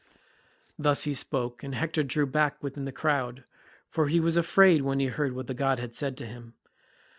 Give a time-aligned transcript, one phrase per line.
[0.79, 3.43] Thus he spoke, and Hector drew back within the crowd,
[3.87, 6.55] for he was afraid when he heard what the god had said to him.